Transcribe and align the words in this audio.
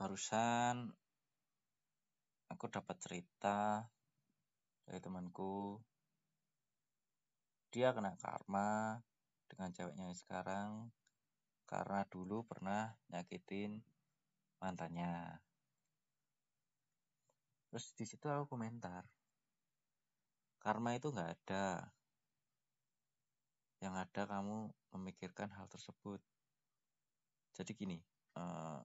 barusan 0.00 0.88
aku 2.48 2.64
dapat 2.72 2.96
cerita 3.04 3.84
dari 4.88 4.96
temanku. 4.96 5.76
Dia 7.68 7.92
kena 7.92 8.16
karma 8.16 8.96
dengan 9.44 9.68
ceweknya 9.76 10.08
sekarang 10.16 10.88
karena 11.68 12.08
dulu 12.08 12.48
pernah 12.48 12.96
nyakitin 13.12 13.84
mantannya. 14.64 15.36
Terus 17.68 17.92
di 17.92 18.08
situ 18.08 18.24
aku 18.24 18.56
komentar 18.56 19.04
karma 20.64 20.96
itu 20.96 21.12
nggak 21.12 21.28
ada. 21.28 21.92
Yang 23.84 23.94
ada 24.08 24.22
kamu 24.32 24.72
memikirkan 24.96 25.52
hal 25.52 25.68
tersebut. 25.68 26.24
Jadi 27.52 27.76
gini 27.76 28.00
uh, 28.40 28.80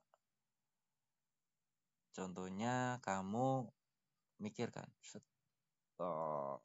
contohnya 2.16 3.04
kamu 3.04 3.68
mikirkan 4.40 4.88
oh, 6.00 6.64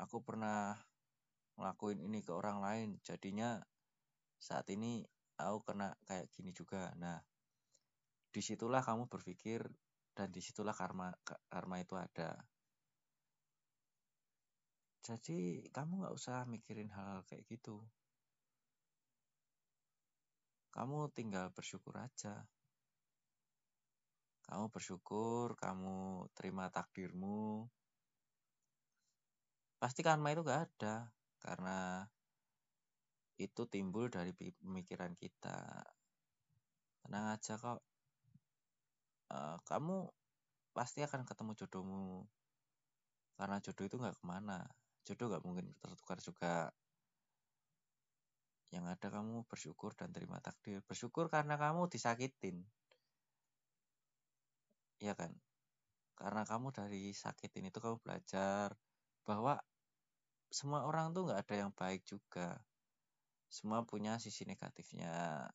aku 0.00 0.16
pernah 0.24 0.80
ngelakuin 1.54 2.02
ini 2.02 2.24
ke 2.24 2.32
orang 2.34 2.58
lain 2.64 2.88
jadinya 3.06 3.60
saat 4.40 4.66
ini 4.72 5.04
aku 5.38 5.72
kena 5.72 5.94
kayak 6.06 6.30
gini 6.34 6.50
juga. 6.54 6.92
Nah 6.98 7.18
di 8.34 8.40
situlah 8.42 8.82
kamu 8.82 9.06
berpikir 9.06 9.62
dan 10.14 10.30
di 10.30 10.42
situlah 10.42 10.74
karma 10.74 11.14
karma 11.50 11.76
itu 11.82 11.94
ada. 11.94 12.34
Jadi 15.04 15.68
kamu 15.68 16.04
nggak 16.04 16.16
usah 16.16 16.48
mikirin 16.48 16.90
hal, 16.90 17.20
hal 17.20 17.28
kayak 17.28 17.44
gitu. 17.46 17.84
Kamu 20.74 21.12
tinggal 21.14 21.54
bersyukur 21.54 21.94
aja 21.94 22.42
kamu 24.44 24.68
bersyukur 24.68 25.56
kamu 25.56 26.28
terima 26.36 26.68
takdirmu. 26.68 27.64
Pasti 29.80 30.00
karma 30.04 30.32
itu 30.32 30.44
gak 30.44 30.68
ada 30.68 31.12
karena 31.40 32.08
itu 33.40 33.66
timbul 33.66 34.12
dari 34.12 34.30
pemikiran 34.32 35.12
kita. 35.18 35.82
Tenang 37.02 37.34
aja 37.34 37.54
kok. 37.58 37.80
Uh, 39.34 39.58
kamu 39.66 40.08
pasti 40.76 41.02
akan 41.02 41.26
ketemu 41.26 41.52
jodohmu. 41.58 42.24
Karena 43.34 43.58
jodoh 43.58 43.84
itu 43.84 43.96
nggak 43.98 44.16
ke 44.22 44.24
mana. 44.24 44.62
Jodoh 45.02 45.26
nggak 45.34 45.44
mungkin 45.44 45.74
tertukar 45.82 46.22
juga. 46.22 46.70
Yang 48.70 48.84
ada 48.94 49.06
kamu 49.18 49.44
bersyukur 49.50 49.92
dan 49.98 50.14
terima 50.14 50.38
takdir. 50.38 50.80
Bersyukur 50.86 51.26
karena 51.26 51.58
kamu 51.58 51.90
disakitin 51.90 52.62
ya 55.04 55.14
kan? 55.14 55.32
Karena 56.16 56.42
kamu 56.48 56.72
dari 56.72 57.12
sakitin 57.12 57.68
itu 57.68 57.78
kamu 57.82 58.00
belajar 58.00 58.72
bahwa 59.28 59.60
semua 60.48 60.86
orang 60.86 61.12
tuh 61.12 61.28
nggak 61.28 61.40
ada 61.44 61.56
yang 61.66 61.72
baik 61.74 62.06
juga. 62.08 62.56
Semua 63.50 63.84
punya 63.84 64.16
sisi 64.16 64.48
negatifnya. 64.48 65.46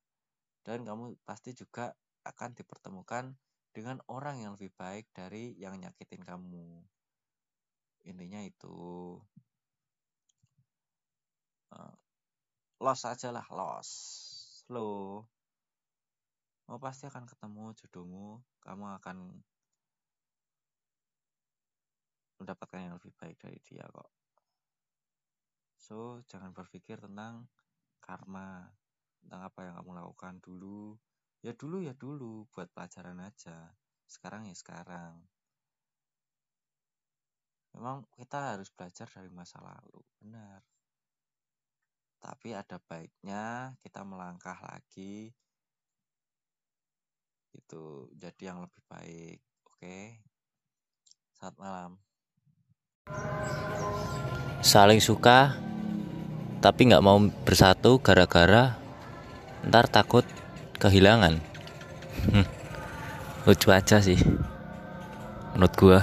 Dan 0.61 0.85
kamu 0.85 1.17
pasti 1.25 1.55
juga 1.57 1.95
akan 2.27 2.53
dipertemukan 2.53 3.33
dengan 3.73 3.97
orang 4.11 4.43
yang 4.43 4.53
lebih 4.59 4.69
baik 4.75 5.09
dari 5.15 5.55
yang 5.57 5.79
nyakitin 5.79 6.21
kamu. 6.21 6.83
Intinya 8.05 8.43
itu. 8.43 9.17
Uh, 11.69 11.95
loss 12.81 13.05
aja 13.05 13.29
lah 13.29 13.45
loss 13.53 13.89
lo 14.69 15.25
mau 16.69 16.77
pasti 16.77 17.09
akan 17.09 17.25
ketemu 17.25 17.73
jodohmu. 17.81 18.45
Kamu 18.61 18.85
akan 19.01 19.17
mendapatkan 22.37 22.79
yang 22.85 22.93
lebih 23.01 23.09
baik 23.17 23.41
dari 23.41 23.57
dia 23.65 23.89
kok. 23.89 24.13
So 25.81 26.21
jangan 26.29 26.53
berpikir 26.53 27.01
tentang 27.01 27.49
karma 27.97 28.69
tentang 29.19 29.41
apa 29.49 29.59
yang 29.65 29.73
kamu 29.81 29.97
lakukan 29.97 30.37
dulu. 30.45 30.93
Ya 31.41 31.57
dulu 31.57 31.81
ya 31.81 31.97
dulu 31.97 32.45
buat 32.53 32.69
pelajaran 32.69 33.17
aja. 33.25 33.73
Sekarang 34.05 34.45
ya 34.45 34.53
sekarang. 34.53 35.25
Memang 37.73 38.05
kita 38.13 38.53
harus 38.53 38.69
belajar 38.69 39.09
dari 39.09 39.33
masa 39.33 39.57
lalu 39.57 40.05
benar. 40.21 40.61
Tapi 42.21 42.53
ada 42.53 42.77
baiknya 42.77 43.73
kita 43.81 44.05
melangkah 44.05 44.59
lagi 44.59 45.31
itu 47.69 48.09
jadi 48.17 48.49
yang 48.49 48.65
lebih 48.65 48.81
baik. 48.89 49.37
Oke. 49.69 50.17
Saat 51.37 51.53
malam. 51.61 52.01
Saling 54.65 54.97
suka 54.97 55.53
tapi 56.65 56.89
nggak 56.89 57.05
mau 57.05 57.21
bersatu 57.45 58.01
gara-gara 58.01 58.73
ntar 59.69 59.85
takut 59.85 60.25
kehilangan. 60.81 61.37
Lucu 63.45 63.69
aja 63.69 64.01
sih 64.01 64.17
menurut 65.53 65.73
gua. 65.77 66.01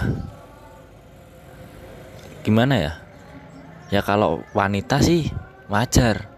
Gimana 2.46 2.74
ya? 2.78 2.92
Ya 3.90 4.06
kalau 4.06 4.46
wanita 4.54 5.02
sih 5.02 5.34
wajar. 5.66 6.30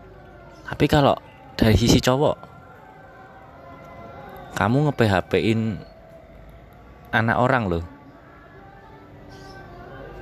Tapi 0.65 0.89
kalau 0.89 1.21
dari 1.53 1.77
sisi 1.77 2.01
cowok 2.01 2.58
kamu 4.57 4.89
nge 4.89 4.95
PHP 4.97 5.33
in 5.53 5.61
anak 7.13 7.37
orang 7.41 7.65
loh. 7.69 7.85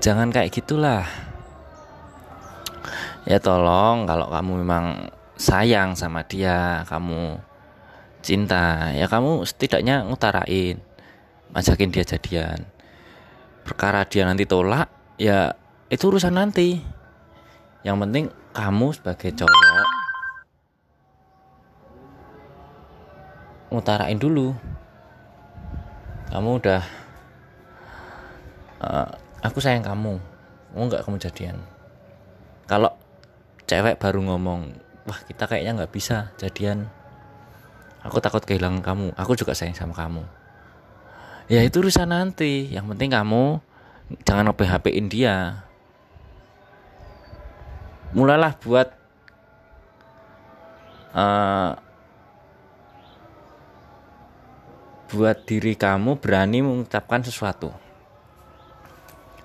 Jangan 0.03 0.31
kayak 0.31 0.55
gitulah. 0.55 1.03
Ya 3.27 3.43
tolong 3.43 4.07
kalau 4.07 4.31
kamu 4.31 4.63
memang 4.63 5.11
sayang 5.35 5.99
sama 5.99 6.23
dia 6.23 6.87
kamu 6.87 7.43
cinta 8.23 8.95
ya 8.95 9.11
kamu 9.11 9.45
setidaknya 9.45 10.07
ngutarain 10.07 10.79
majakin 11.51 11.91
dia 11.91 12.07
jadian. 12.07 12.63
Perkara 13.67 14.07
dia 14.07 14.23
nanti 14.23 14.47
tolak 14.47 14.87
ya 15.19 15.59
itu 15.91 16.07
urusan 16.07 16.39
nanti. 16.39 16.79
Yang 17.83 17.97
penting 18.03 18.25
kamu 18.55 18.87
sebagai 18.95 19.31
cowok 19.35 19.96
ngutarain 23.71 24.19
dulu. 24.19 24.55
Kamu 26.31 26.51
udah 26.59 26.83
uh, 28.83 29.09
aku 29.43 29.59
sayang 29.63 29.87
kamu. 29.87 30.19
Mau 30.77 30.85
nggak 30.87 31.07
kamu 31.07 31.17
jadian? 31.23 31.57
Kalau 32.67 32.93
cewek 33.67 33.99
baru 33.99 34.23
ngomong 34.23 34.75
wah 35.07 35.21
kita 35.25 35.47
kayaknya 35.47 35.83
nggak 35.83 35.93
bisa 35.95 36.35
jadian. 36.37 36.91
Aku 38.03 38.23
takut 38.23 38.43
kehilangan 38.43 38.83
kamu. 38.83 39.07
Aku 39.19 39.35
juga 39.35 39.55
sayang 39.55 39.75
sama 39.75 39.95
kamu. 39.95 40.23
Ya 41.47 41.63
itu 41.63 41.83
urusan 41.83 42.11
nanti. 42.11 42.71
Yang 42.71 42.95
penting 42.95 43.11
kamu 43.15 43.59
jangan 44.23 44.51
nge-PHP-in 44.51 45.07
dia. 45.11 45.67
Mulailah 48.15 48.55
buat 48.63 48.89
uh, 51.15 51.86
buat 55.11 55.47
diri 55.47 55.79
kamu 55.79 56.19
berani 56.19 56.63
mengucapkan 56.63 57.23
sesuatu. 57.23 57.71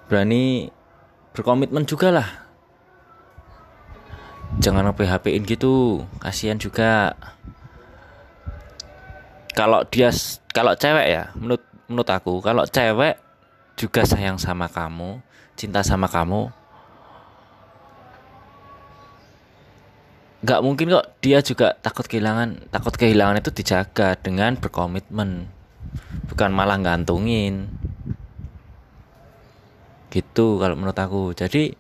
Berani 0.10 0.68
berkomitmen 1.32 1.88
juga 1.88 2.12
lah. 2.12 2.30
Jangan 4.60 4.92
nge-PHP-in 4.92 5.48
gitu 5.48 6.04
kasihan 6.20 6.60
juga. 6.60 7.16
Kalau 9.56 9.84
dia 9.88 10.12
kalau 10.52 10.76
cewek 10.76 11.08
ya 11.08 11.24
menurut 11.36 11.64
menurut 11.88 12.10
aku 12.12 12.40
kalau 12.44 12.64
cewek 12.68 13.20
juga 13.76 14.04
sayang 14.04 14.40
sama 14.40 14.68
kamu 14.68 15.20
cinta 15.60 15.84
sama 15.84 16.08
kamu 16.08 16.52
nggak 20.42 20.62
mungkin 20.66 20.90
kok. 20.90 21.06
Dia 21.22 21.40
juga 21.46 21.78
takut 21.80 22.06
kehilangan 22.06 22.74
takut 22.74 22.94
kehilangan 22.98 23.42
itu 23.42 23.54
dijaga 23.54 24.18
dengan 24.18 24.58
berkomitmen. 24.58 25.50
Bukan 26.30 26.50
malah 26.54 26.80
gantungin 26.82 27.70
gitu 30.12 30.60
kalau 30.60 30.76
menurut 30.76 30.98
aku. 30.98 31.32
Jadi 31.38 31.74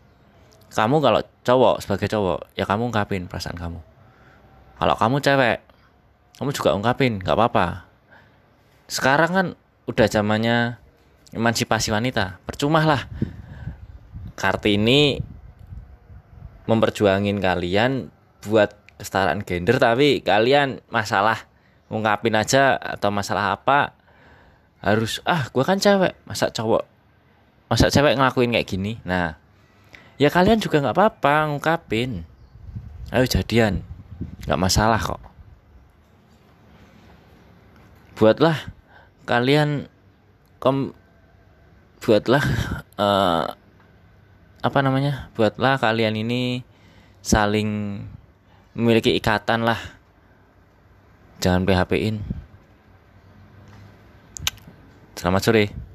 kamu 0.72 1.04
kalau 1.04 1.22
cowok 1.44 1.84
sebagai 1.84 2.08
cowok 2.08 2.56
ya 2.56 2.64
kamu 2.64 2.94
ungkapin 2.94 3.28
perasaan 3.28 3.60
kamu. 3.60 3.80
Kalau 4.80 4.96
kamu 4.96 5.16
cewek 5.20 5.58
kamu 6.40 6.50
juga 6.56 6.70
ungkapin 6.74 7.20
nggak 7.20 7.38
apa-apa. 7.38 7.86
Sekarang 8.88 9.32
kan 9.32 9.48
udah 9.88 10.08
zamannya 10.08 10.80
emansipasi 11.36 11.92
wanita. 11.92 12.40
Percuma 12.48 12.84
lah 12.88 13.04
kartini 14.40 15.22
memperjuangin 16.66 17.38
kalian 17.44 18.10
buat 18.46 18.74
kesetaraan 19.02 19.42
gender 19.42 19.82
tapi 19.82 20.22
kalian 20.22 20.82
masalah 20.94 21.50
ungkapin 21.90 22.38
aja 22.38 22.78
atau 22.78 23.10
masalah 23.10 23.58
apa 23.58 23.98
harus 24.82 25.22
ah 25.30 25.46
gue 25.50 25.62
kan 25.62 25.78
cewek 25.78 26.18
masa 26.26 26.50
cowok 26.50 26.90
masa 27.72 27.88
cewek 27.88 28.20
ngelakuin 28.20 28.52
kayak 28.52 28.68
gini? 28.68 29.00
Nah 29.08 29.40
ya 30.20 30.28
kalian 30.28 30.60
juga 30.60 30.84
nggak 30.84 30.98
apa-apa 30.98 31.48
ngungkapin. 31.48 32.28
Ayo 33.16 33.24
jadian 33.24 33.88
nggak 34.44 34.60
masalah 34.60 35.00
kok. 35.00 35.24
Buatlah 38.20 38.60
kalian 39.24 39.88
kom 40.60 40.92
buatlah 42.04 42.44
uh, 43.00 43.56
apa 44.60 44.80
namanya? 44.84 45.32
Buatlah 45.40 45.80
kalian 45.80 46.20
ini 46.20 46.68
saling 47.24 48.04
memiliki 48.78 49.12
ikatan 49.16 49.68
lah. 49.68 49.80
Jangan 51.42 51.66
PHP-in. 51.66 52.22
Selamat 55.18 55.42
sore 55.46 55.91